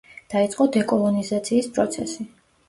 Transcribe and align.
დაიწყო 0.33 0.65
დეკოლონიზაციის 0.75 1.69
პროცესი. 1.77 2.27